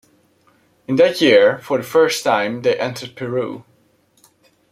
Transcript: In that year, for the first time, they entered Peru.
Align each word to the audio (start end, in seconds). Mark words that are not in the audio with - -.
In 0.87 0.95
that 0.95 1.21
year, 1.21 1.59
for 1.59 1.77
the 1.77 1.83
first 1.83 2.23
time, 2.23 2.63
they 2.63 2.75
entered 2.79 3.15
Peru. 3.15 3.65